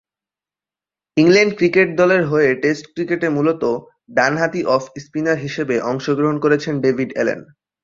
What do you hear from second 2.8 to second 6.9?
ক্রিকেটে মূলতঃ ডানহাতি অফ-স্পিনার হিসেবে অংশগ্রহণ করেছেন